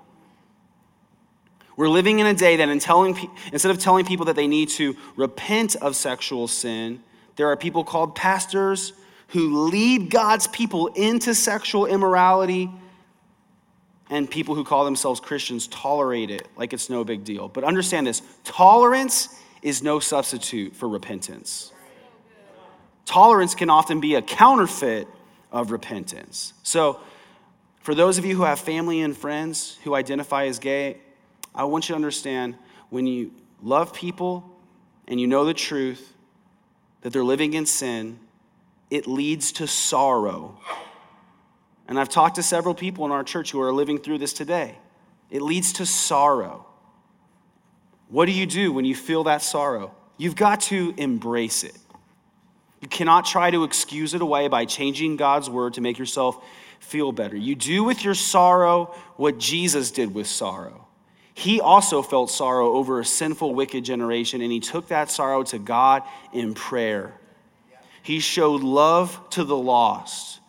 [1.78, 4.69] We're living in a day that in telling, instead of telling people that they need
[4.69, 7.04] to repent of sexual sin,
[7.36, 8.93] there are people called pastors
[9.30, 12.69] who lead God's people into sexual immorality,
[14.10, 17.48] and people who call themselves Christians tolerate it like it's no big deal.
[17.48, 21.71] But understand this tolerance is no substitute for repentance.
[23.06, 25.08] Tolerance can often be a counterfeit
[25.52, 26.54] of repentance.
[26.63, 27.00] So,
[27.82, 30.98] for those of you who have family and friends who identify as gay,
[31.54, 32.56] I want you to understand
[32.89, 34.50] when you love people
[35.08, 36.14] and you know the truth
[37.05, 38.17] that they're living in sin,
[38.89, 40.57] it leads to sorrow.
[41.87, 44.75] And I've talked to several people in our church who are living through this today.
[45.29, 46.65] It leads to sorrow.
[48.09, 49.93] What do you do when you feel that sorrow?
[50.17, 51.77] You've got to embrace it.
[52.81, 56.43] You cannot try to excuse it away by changing God's word to make yourself
[56.79, 57.37] feel better.
[57.37, 60.85] You do with your sorrow what Jesus did with sorrow.
[61.38, 65.60] He also felt sorrow over a sinful, wicked generation, and he took that sorrow to
[65.60, 67.13] God in prayer.
[68.02, 70.39] He showed love to the lost.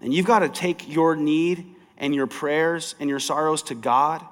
[0.00, 1.66] And you've got to take your need
[1.98, 4.24] and your prayers and your sorrows to God.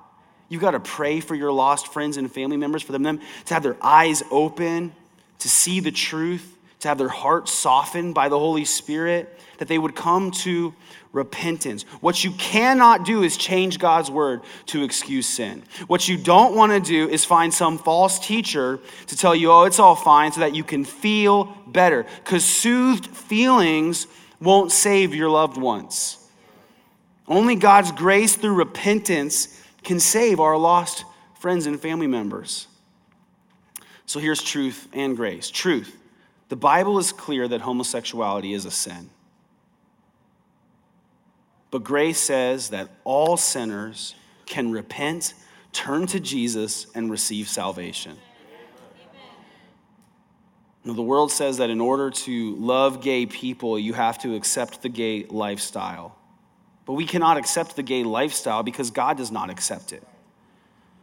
[0.49, 3.63] You've got to pray for your lost friends and family members, for them to have
[3.63, 4.93] their eyes open,
[5.41, 9.79] to see the truth, to have their hearts softened by the Holy Spirit, that they
[9.79, 10.75] would come to
[11.13, 11.83] repentance.
[12.01, 15.63] What you cannot do is change God's word to excuse sin.
[15.87, 19.65] What you don't want to do is find some false teacher to tell you, oh,
[19.65, 22.07] it's all fine, so that you can feel better.
[22.25, 24.07] Because soothed feelings
[24.41, 26.17] won't save your loved ones.
[27.29, 31.05] Only God's grace through repentance can save our lost
[31.39, 32.67] friends and family members.
[34.07, 35.51] So here's truth and grace.
[35.51, 35.97] Truth.
[36.51, 39.09] The Bible is clear that homosexuality is a sin.
[41.71, 45.35] But grace says that all sinners can repent,
[45.73, 48.19] turn to Jesus, and receive salvation.
[50.85, 54.83] Now, the world says that in order to love gay people, you have to accept
[54.83, 56.17] the gay lifestyle.
[56.85, 60.03] But we cannot accept the gay lifestyle because God does not accept it.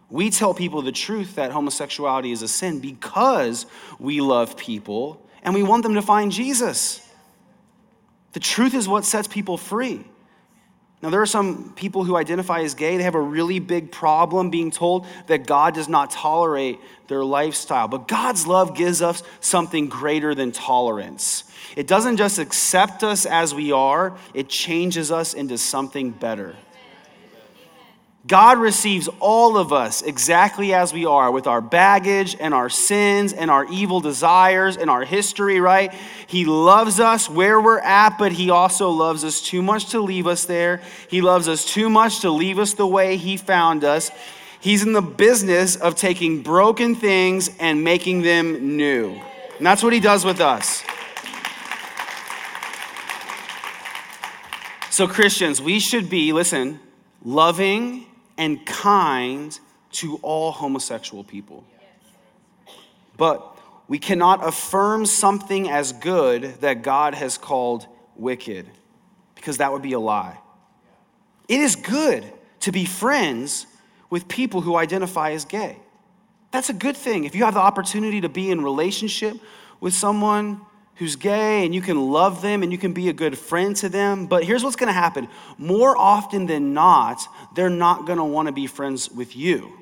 [0.09, 3.65] We tell people the truth that homosexuality is a sin because
[3.97, 6.99] we love people and we want them to find Jesus.
[8.33, 10.03] The truth is what sets people free.
[11.01, 12.97] Now, there are some people who identify as gay.
[12.97, 17.87] They have a really big problem being told that God does not tolerate their lifestyle.
[17.87, 21.45] But God's love gives us something greater than tolerance.
[21.77, 26.57] It doesn't just accept us as we are, it changes us into something better.
[28.27, 33.31] God receives all of us exactly as we are with our baggage and our sins
[33.31, 35.93] and our evil desires and our history, right?
[36.27, 40.27] He loves us where we're at, but He also loves us too much to leave
[40.27, 40.81] us there.
[41.09, 44.11] He loves us too much to leave us the way He found us.
[44.59, 49.21] He's in the business of taking broken things and making them new.
[49.55, 50.83] And that's what He does with us.
[54.89, 56.81] So, Christians, we should be, listen,
[57.23, 59.59] loving and kind
[59.91, 61.63] to all homosexual people.
[63.17, 68.69] But we cannot affirm something as good that God has called wicked,
[69.35, 70.37] because that would be a lie.
[71.47, 73.65] It is good to be friends
[74.09, 75.77] with people who identify as gay.
[76.51, 77.23] That's a good thing.
[77.23, 79.37] If you have the opportunity to be in relationship
[79.79, 80.61] with someone
[80.97, 83.89] who's gay and you can love them and you can be a good friend to
[83.89, 84.27] them.
[84.27, 87.21] But here's what's going to happen more often than not,
[87.55, 89.73] they're not going to want to be friends with you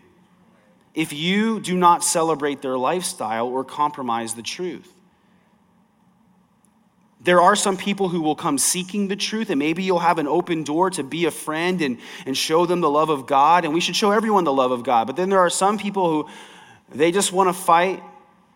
[0.93, 4.91] if you do not celebrate their lifestyle or compromise the truth.
[7.21, 10.28] There are some people who will come seeking the truth, and maybe you'll have an
[10.28, 13.65] open door to be a friend and, and show them the love of God.
[13.65, 15.08] And we should show everyone the love of God.
[15.08, 16.30] But then there are some people who
[16.93, 18.04] they just want to fight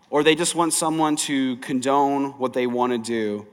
[0.10, 3.48] or they just want someone to condone what they want to do.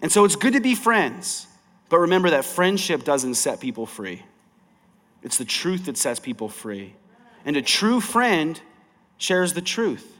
[0.00, 1.46] And so it's good to be friends,
[1.88, 4.22] but remember that friendship doesn't set people free.
[5.22, 6.94] It's the truth that sets people free.
[7.44, 8.60] And a true friend
[9.16, 10.10] shares the truth.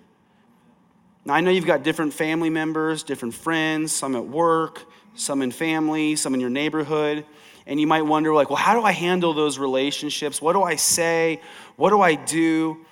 [1.24, 4.82] Now, I know you've got different family members, different friends, some at work,
[5.14, 7.24] some in family, some in your neighborhood.
[7.66, 10.42] And you might wonder, like, well, how do I handle those relationships?
[10.42, 11.40] What do I say?
[11.76, 12.84] What do I do?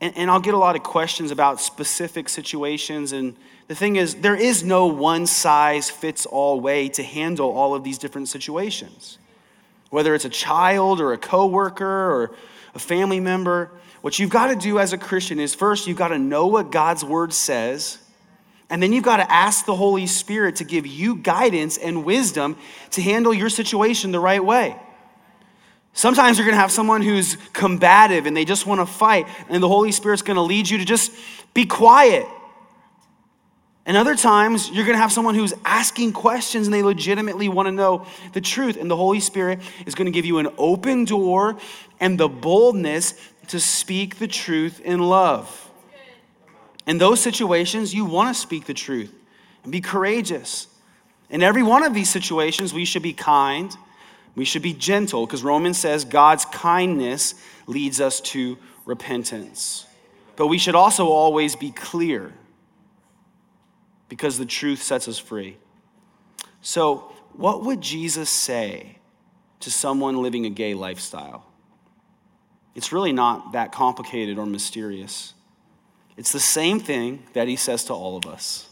[0.00, 3.12] And, and I'll get a lot of questions about specific situations.
[3.12, 3.36] And
[3.68, 7.82] the thing is, there is no one size fits all way to handle all of
[7.82, 9.18] these different situations.
[9.90, 12.34] Whether it's a child or a coworker or
[12.74, 13.70] a family member,
[14.02, 16.70] what you've got to do as a Christian is first, you've got to know what
[16.70, 17.98] God's word says.
[18.68, 22.56] And then you've got to ask the Holy Spirit to give you guidance and wisdom
[22.90, 24.76] to handle your situation the right way.
[25.96, 29.62] Sometimes you're going to have someone who's combative and they just want to fight, and
[29.62, 31.10] the Holy Spirit's going to lead you to just
[31.54, 32.26] be quiet.
[33.86, 37.66] And other times, you're going to have someone who's asking questions and they legitimately want
[37.66, 38.04] to know
[38.34, 38.76] the truth.
[38.76, 41.56] And the Holy Spirit is going to give you an open door
[41.98, 43.14] and the boldness
[43.48, 45.70] to speak the truth in love.
[46.86, 49.14] In those situations, you want to speak the truth
[49.62, 50.66] and be courageous.
[51.30, 53.74] In every one of these situations, we should be kind
[54.36, 57.34] we should be gentle because Romans says God's kindness
[57.66, 59.86] leads us to repentance.
[60.36, 62.32] But we should also always be clear
[64.08, 65.56] because the truth sets us free.
[66.60, 68.98] So, what would Jesus say
[69.60, 71.44] to someone living a gay lifestyle?
[72.74, 75.32] It's really not that complicated or mysterious.
[76.16, 78.68] It's the same thing that he says to all of us.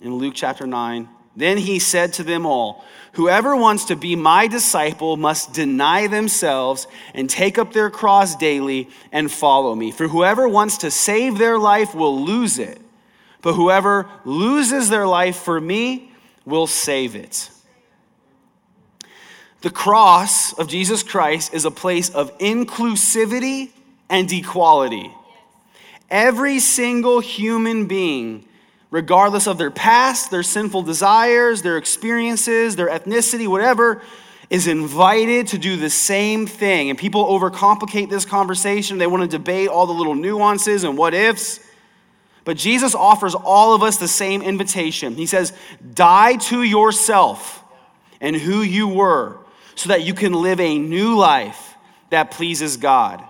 [0.00, 1.08] In Luke chapter 9,
[1.38, 6.86] then he said to them all, Whoever wants to be my disciple must deny themselves
[7.14, 9.90] and take up their cross daily and follow me.
[9.90, 12.80] For whoever wants to save their life will lose it,
[13.42, 16.12] but whoever loses their life for me
[16.44, 17.50] will save it.
[19.60, 23.70] The cross of Jesus Christ is a place of inclusivity
[24.08, 25.12] and equality.
[26.10, 28.44] Every single human being,
[28.90, 34.02] regardless of their past, their sinful desires, their experiences, their ethnicity, whatever,
[34.50, 36.88] is invited to do the same thing.
[36.88, 38.98] And people overcomplicate this conversation.
[38.98, 41.60] They want to debate all the little nuances and what ifs.
[42.44, 45.14] But Jesus offers all of us the same invitation.
[45.16, 45.52] He says,
[45.94, 47.62] Die to yourself
[48.22, 49.36] and who you were
[49.74, 51.74] so that you can live a new life
[52.08, 53.22] that pleases God.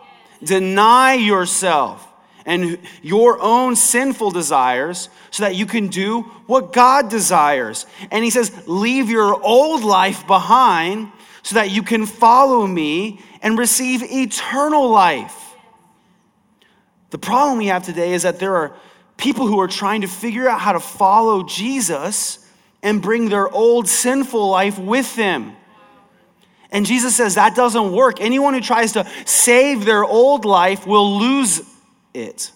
[0.42, 2.07] Deny yourself
[2.49, 7.84] and your own sinful desires so that you can do what God desires.
[8.11, 13.59] And he says, Leave your old life behind so that you can follow me and
[13.59, 15.55] receive eternal life.
[17.11, 18.74] The problem we have today is that there are
[19.18, 22.51] people who are trying to figure out how to follow Jesus
[22.82, 25.55] and bring their old sinful life with them.
[26.70, 28.22] And Jesus says that doesn't work.
[28.22, 31.61] Anyone who tries to save their old life will lose
[32.19, 32.53] it.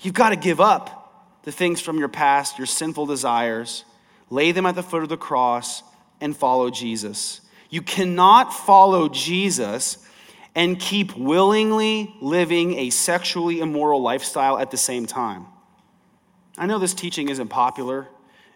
[0.00, 3.84] You've got to give up the things from your past, your sinful desires,
[4.30, 5.82] lay them at the foot of the cross,
[6.20, 7.40] and follow Jesus.
[7.70, 9.98] You cannot follow Jesus
[10.54, 15.46] and keep willingly living a sexually immoral lifestyle at the same time.
[16.56, 18.08] I know this teaching isn't popular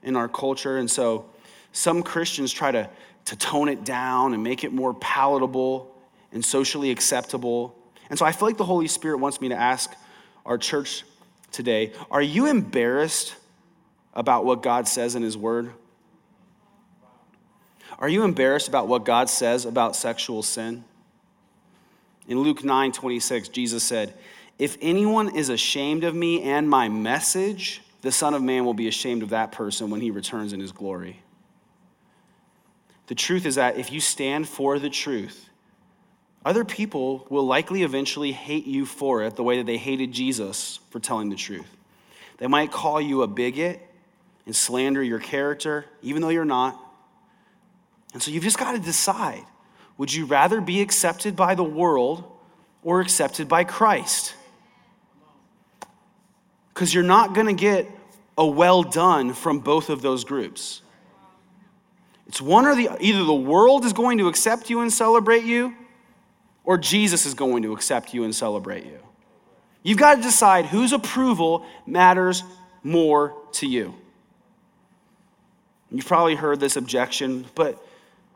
[0.03, 1.27] in our culture, and so
[1.71, 2.91] some Christians try to,
[3.27, 5.95] to tone it down and make it more palatable
[6.33, 7.77] and socially acceptable.
[8.13, 9.91] And so I feel like the Holy Spirit wants me to ask
[10.45, 11.03] our church
[11.51, 13.35] today Are you embarrassed
[14.13, 15.73] about what God says in His Word?
[17.99, 20.85] Are you embarrassed about what God says about sexual sin?
[22.29, 24.13] In Luke 9 26, Jesus said,
[24.59, 28.89] If anyone is ashamed of me and my message, the Son of Man will be
[28.89, 31.23] ashamed of that person when he returns in his glory.
[33.07, 35.49] The truth is that if you stand for the truth,
[36.45, 40.80] other people will likely eventually hate you for it the way that they hated Jesus
[40.90, 41.68] for telling the truth.
[42.38, 43.80] They might call you a bigot
[44.47, 46.78] and slander your character, even though you're not.
[48.12, 49.45] And so you've just got to decide
[49.99, 52.24] would you rather be accepted by the world
[52.82, 54.34] or accepted by Christ?
[56.74, 57.86] Because you're not going to get
[58.36, 60.82] a well done from both of those groups.
[62.26, 65.74] It's one or the either the world is going to accept you and celebrate you,
[66.65, 68.99] or Jesus is going to accept you and celebrate you.
[69.83, 72.43] You've got to decide whose approval matters
[72.83, 73.95] more to you.
[75.91, 77.85] You've probably heard this objection, but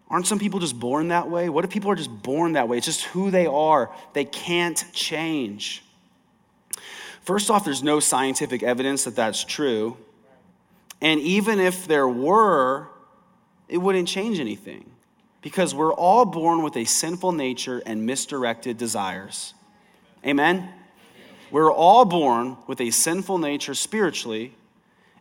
[0.08, 1.48] Aren't some people just born that way?
[1.48, 2.76] What if people are just born that way?
[2.76, 3.90] It's just who they are.
[4.12, 5.82] They can't change.
[7.22, 9.96] First off, there's no scientific evidence that that's true.
[11.00, 12.88] And even if there were,
[13.68, 14.88] it wouldn't change anything
[15.46, 19.54] because we're all born with a sinful nature and misdirected desires.
[20.26, 20.68] Amen?
[21.52, 24.56] We're all born with a sinful nature spiritually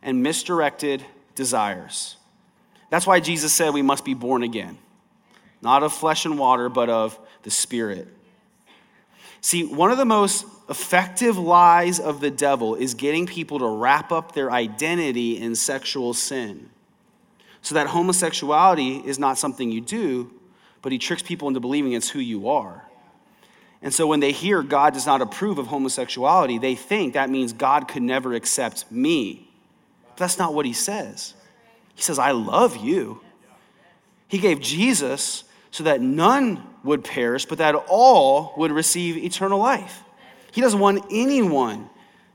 [0.01, 1.05] and misdirected
[1.35, 2.17] desires.
[2.89, 4.79] That's why Jesus said we must be born again,
[5.61, 8.07] not of flesh and water, but of the Spirit.
[9.41, 14.11] See, one of the most effective lies of the devil is getting people to wrap
[14.11, 16.71] up their identity in sexual sin.
[17.65, 20.29] So that homosexuality is not something you do,
[20.83, 22.85] but he tricks people into believing it's who you are.
[23.81, 27.53] And so when they hear God does not approve of homosexuality, they think that means
[27.53, 29.49] God could never accept me.
[30.09, 31.33] But that's not what he says.
[31.95, 33.21] He says, I love you.
[34.27, 40.03] He gave Jesus so that none would perish, but that all would receive eternal life.
[40.51, 41.89] He doesn't want anyone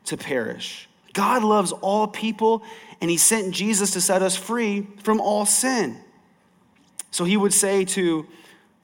[0.06, 0.88] to perish.
[1.12, 2.64] God loves all people,
[3.00, 5.98] and He sent Jesus to set us free from all sin.
[7.10, 8.26] So He would say to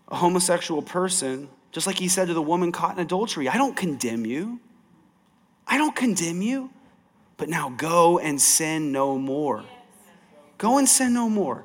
[0.08, 3.76] a homosexual person, just like He said to the woman caught in adultery, I don't
[3.76, 4.60] condemn you.
[5.66, 6.70] I don't condemn you,
[7.36, 9.64] but now go and sin no more.
[10.58, 11.64] Go and sin no more.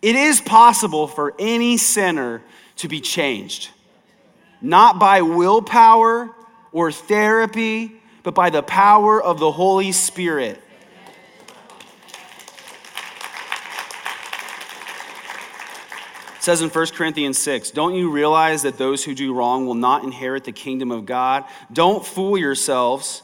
[0.00, 2.42] It is possible for any sinner
[2.76, 3.70] to be changed,
[4.60, 6.30] not by willpower
[6.72, 10.60] or therapy, but by the power of the Holy Spirit.
[16.44, 20.04] Says in 1 Corinthians 6, Don't you realize that those who do wrong will not
[20.04, 21.44] inherit the kingdom of God?
[21.72, 23.22] Don't fool yourselves.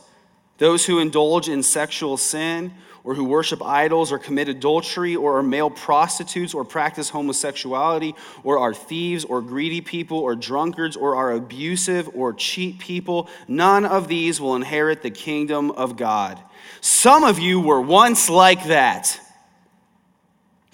[0.56, 2.72] Those who indulge in sexual sin
[3.04, 8.58] or who worship idols or commit adultery or are male prostitutes or practice homosexuality or
[8.58, 14.08] are thieves or greedy people or drunkards or are abusive or cheat people, none of
[14.08, 16.38] these will inherit the kingdom of God.
[16.80, 19.18] Some of you were once like that.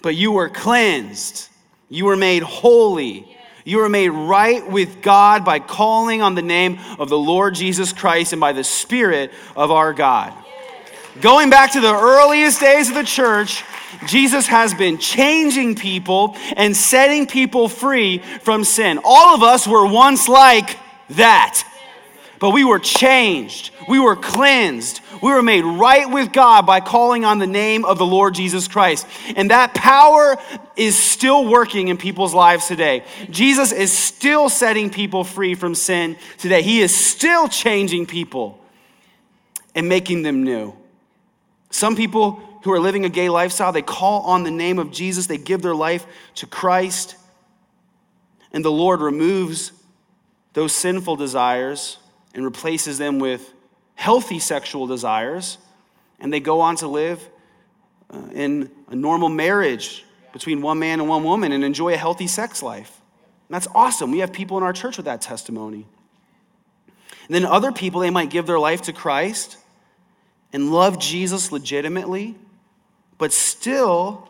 [0.03, 1.49] but you were cleansed.
[1.89, 3.29] You were made holy.
[3.65, 7.93] You were made right with God by calling on the name of the Lord Jesus
[7.93, 10.33] Christ and by the Spirit of our God.
[11.21, 13.65] Going back to the earliest days of the church,
[14.07, 19.01] Jesus has been changing people and setting people free from sin.
[19.03, 20.77] All of us were once like
[21.11, 21.65] that.
[22.39, 23.71] But we were changed.
[23.89, 25.01] We were cleansed.
[25.23, 28.69] We were made right with God by calling on the name of the Lord Jesus
[28.69, 29.07] Christ.
[29.35, 30.37] And that power
[30.77, 33.05] is still working in people's lives today.
[33.31, 36.63] Jesus is still setting people free from sin today.
[36.63, 38.61] He is still changing people
[39.75, 40.75] and making them new.
[41.71, 45.27] Some people who are living a gay lifestyle, they call on the name of Jesus,
[45.27, 46.05] they give their life
[46.37, 47.17] to Christ,
[48.53, 49.73] and the Lord removes
[50.53, 51.99] those sinful desires
[52.37, 53.53] and replaces them with
[53.95, 55.59] healthy sexual desires,
[56.21, 57.29] and they go on to live
[58.11, 62.27] uh, in a normal marriage between one man and one woman and enjoy a healthy
[62.27, 63.01] sex life.
[63.49, 64.11] And that's awesome.
[64.11, 65.87] We have people in our church with that testimony.
[67.27, 69.57] And then other people, they might give their life to Christ
[70.53, 72.37] and love Jesus legitimately,
[73.17, 74.29] but still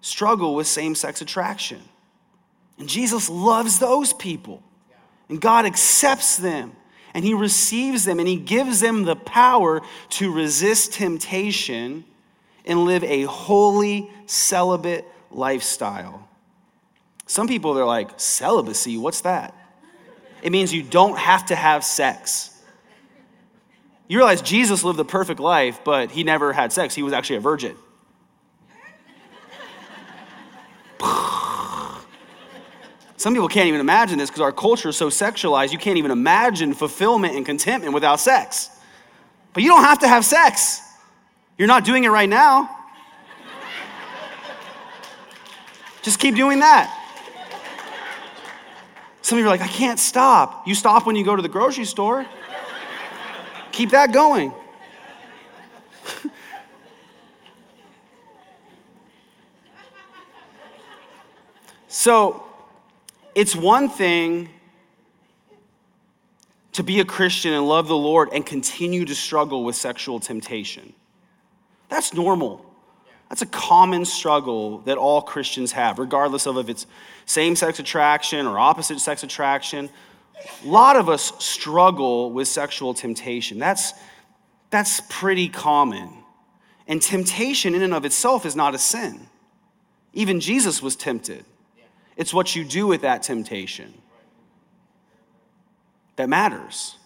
[0.00, 1.80] struggle with same sex attraction.
[2.78, 4.62] And Jesus loves those people.
[5.28, 6.72] And God accepts them
[7.14, 12.04] and He receives them and He gives them the power to resist temptation
[12.64, 16.28] and live a holy, celibate lifestyle.
[17.26, 19.54] Some people, they're like, celibacy, what's that?
[20.42, 22.54] It means you don't have to have sex.
[24.06, 26.94] You realize Jesus lived the perfect life, but he never had sex.
[26.94, 27.76] He was actually a virgin.
[33.18, 36.12] Some people can't even imagine this because our culture is so sexualized, you can't even
[36.12, 38.70] imagine fulfillment and contentment without sex.
[39.52, 40.80] But you don't have to have sex.
[41.58, 42.70] You're not doing it right now.
[46.02, 46.94] Just keep doing that.
[49.22, 50.68] Some of you are like, I can't stop.
[50.68, 52.24] You stop when you go to the grocery store.
[53.72, 54.52] Keep that going.
[61.88, 62.47] so,
[63.38, 64.48] it's one thing
[66.72, 70.92] to be a Christian and love the Lord and continue to struggle with sexual temptation.
[71.88, 72.66] That's normal.
[73.28, 76.86] That's a common struggle that all Christians have, regardless of if it's
[77.26, 79.88] same sex attraction or opposite sex attraction.
[80.64, 83.60] A lot of us struggle with sexual temptation.
[83.60, 83.92] That's,
[84.70, 86.10] that's pretty common.
[86.88, 89.28] And temptation, in and of itself, is not a sin.
[90.12, 91.44] Even Jesus was tempted.
[92.18, 93.94] It's what you do with that temptation
[96.16, 96.96] that matters.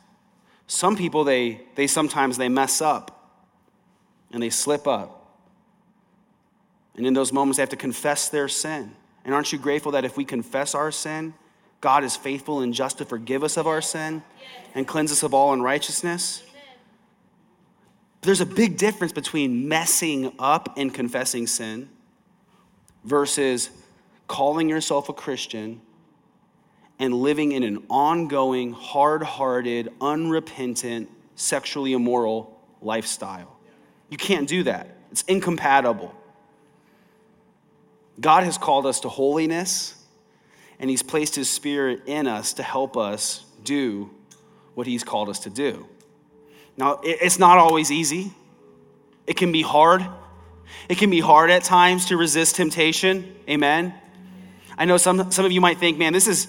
[0.67, 3.39] Some people, they, they sometimes they mess up
[4.33, 5.19] and they slip up.
[6.97, 8.95] And in those moments, they have to confess their sin.
[9.25, 11.35] And aren't you grateful that if we confess our sin,
[11.83, 14.23] God is faithful and just to forgive us of our sin
[14.75, 16.43] and cleanse us of all unrighteousness?
[18.23, 21.91] There's a big difference between messing up and confessing sin
[23.05, 23.69] versus
[24.33, 25.79] calling yourself a Christian
[26.99, 33.59] and living in an ongoing, hard hearted, unrepentant, sexually immoral lifestyle.
[34.09, 36.15] You can't do that, it's incompatible.
[38.19, 40.03] God has called us to holiness,
[40.79, 44.11] and He's placed His Spirit in us to help us do
[44.75, 45.87] what He's called us to do.
[46.79, 48.33] Now, it's not always easy,
[49.27, 50.07] it can be hard.
[50.89, 53.37] It can be hard at times to resist temptation.
[53.49, 53.95] Amen.
[54.83, 56.49] I know some, some of you might think, man, this is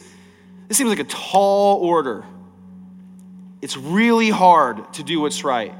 [0.67, 2.25] this seems like a tall order.
[3.61, 5.71] It's really hard to do what's right.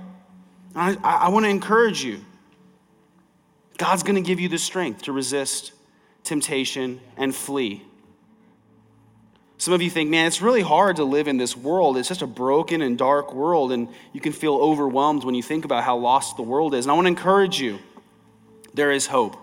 [0.76, 2.24] I, I, want to encourage you.
[3.80, 5.72] God's going to give you the strength to resist
[6.24, 7.82] temptation and flee.
[9.58, 11.98] Some of you think, man, it's really hard to live in this world.
[11.98, 15.66] It's just a broken and dark world, and you can feel overwhelmed when you think
[15.66, 16.86] about how lost the world is.
[16.86, 17.80] And I want to encourage you
[18.76, 19.38] there is hope.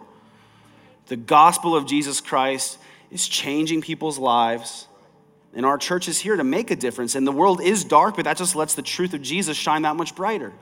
[1.08, 2.78] The gospel of Jesus Christ
[3.10, 4.86] is changing people's lives.
[5.54, 7.14] And our church is here to make a difference.
[7.14, 9.96] And the world is dark, but that just lets the truth of Jesus shine that
[9.96, 10.52] much brighter.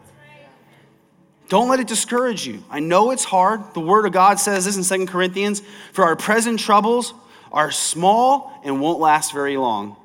[1.48, 2.62] Don't let it discourage you.
[2.70, 3.62] I know it's hard.
[3.72, 7.14] The Word of God says this in Second Corinthians For our present troubles
[7.50, 9.96] are small and won't last very long.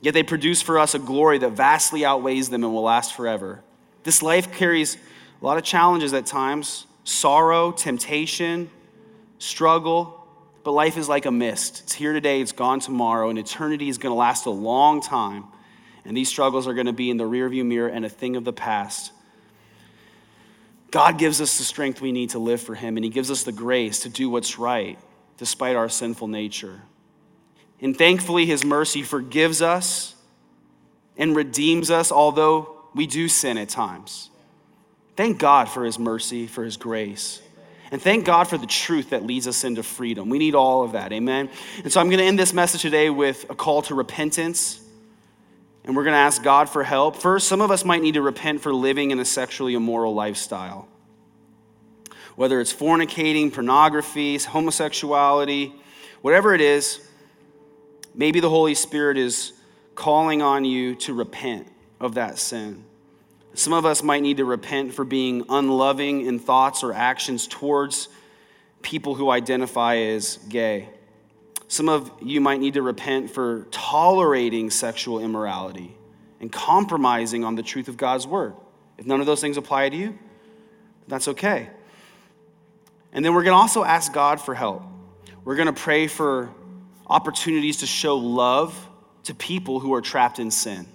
[0.00, 3.62] Yet they produce for us a glory that vastly outweighs them and will last forever.
[4.04, 4.96] This life carries
[5.40, 8.70] a lot of challenges at times sorrow, temptation,
[9.38, 10.19] struggle.
[10.62, 11.80] But life is like a mist.
[11.84, 15.44] It's here today, it's gone tomorrow, and eternity is going to last a long time.
[16.04, 18.44] And these struggles are going to be in the rearview mirror and a thing of
[18.44, 19.12] the past.
[20.90, 23.44] God gives us the strength we need to live for Him, and He gives us
[23.44, 24.98] the grace to do what's right
[25.38, 26.82] despite our sinful nature.
[27.80, 30.14] And thankfully, His mercy forgives us
[31.16, 34.30] and redeems us, although we do sin at times.
[35.16, 37.40] Thank God for His mercy, for His grace.
[37.90, 40.28] And thank God for the truth that leads us into freedom.
[40.28, 41.50] We need all of that, amen?
[41.82, 44.80] And so I'm going to end this message today with a call to repentance.
[45.84, 47.16] And we're going to ask God for help.
[47.16, 50.86] First, some of us might need to repent for living in a sexually immoral lifestyle.
[52.36, 55.72] Whether it's fornicating, pornography, homosexuality,
[56.22, 57.00] whatever it is,
[58.14, 59.52] maybe the Holy Spirit is
[59.96, 61.66] calling on you to repent
[61.98, 62.84] of that sin.
[63.54, 68.08] Some of us might need to repent for being unloving in thoughts or actions towards
[68.82, 70.88] people who identify as gay.
[71.68, 75.96] Some of you might need to repent for tolerating sexual immorality
[76.40, 78.54] and compromising on the truth of God's word.
[78.98, 80.18] If none of those things apply to you,
[81.06, 81.68] that's okay.
[83.12, 84.82] And then we're going to also ask God for help.
[85.44, 86.50] We're going to pray for
[87.06, 88.88] opportunities to show love
[89.24, 90.86] to people who are trapped in sin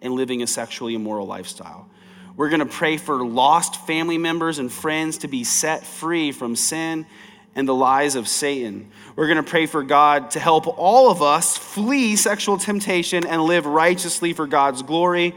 [0.00, 1.88] and living a sexually immoral lifestyle.
[2.36, 6.56] We're going to pray for lost family members and friends to be set free from
[6.56, 7.06] sin
[7.54, 8.90] and the lies of Satan.
[9.14, 13.42] We're going to pray for God to help all of us flee sexual temptation and
[13.42, 15.34] live righteously for God's glory.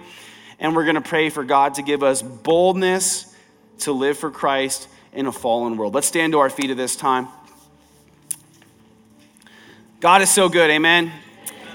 [0.60, 3.36] And we're going to pray for God to give us boldness
[3.80, 5.93] to live for Christ in a fallen world.
[5.93, 7.28] Let's stand to our feet at this time.
[10.00, 11.12] God is so good, amen.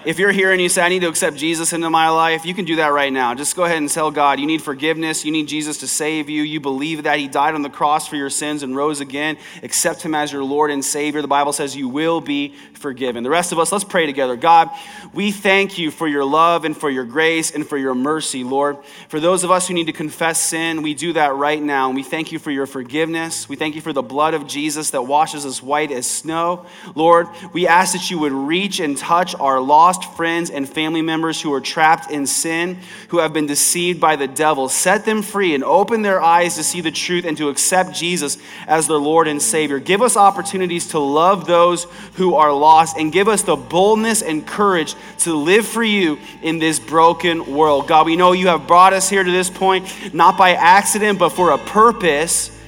[0.05, 2.55] If you're here and you say, I need to accept Jesus into my life, you
[2.55, 3.35] can do that right now.
[3.37, 5.25] Just go ahead and tell God you need forgiveness.
[5.25, 6.43] You need Jesus to save you.
[6.43, 9.39] You believe that He died on the cross for your sins and rose again.
[9.63, 11.23] Accept Him as your Lord and Savior.
[11.23, 13.23] The Bible says you will be forgiven.
[13.23, 14.35] The rest of us, let's pray together.
[14.35, 14.71] God,
[15.15, 18.79] we thank you for your love and for your grace and for your mercy, Lord.
[19.09, 21.87] For those of us who need to confess sin, we do that right now.
[21.87, 23.49] And we thank you for your forgiveness.
[23.49, 26.67] We thank you for the blood of Jesus that washes us white as snow.
[26.97, 31.03] Lord, we ask that you would reach and touch our lost lost friends and family
[31.03, 32.79] members who are trapped in sin,
[33.09, 34.67] who have been deceived by the devil.
[34.67, 38.39] Set them free and open their eyes to see the truth and to accept Jesus
[38.67, 39.79] as their Lord and Savior.
[39.79, 41.85] Give us opportunities to love those
[42.15, 46.59] who are lost and give us the boldness and courage to live for you in
[46.59, 47.87] this broken world.
[47.87, 51.31] God, we know you have brought us here to this point not by accident, but
[51.31, 52.59] for a purpose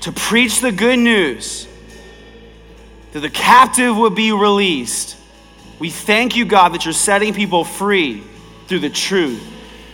[0.00, 1.68] to preach the good news
[3.12, 5.18] that the captive would be released
[5.84, 8.22] we thank you, God, that you're setting people free
[8.68, 9.46] through the truth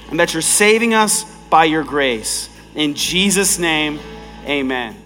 [0.08, 2.48] and that you're saving us by your grace.
[2.76, 3.98] In Jesus' name,
[4.46, 4.99] amen.